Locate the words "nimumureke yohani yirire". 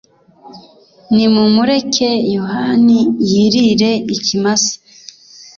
1.13-3.91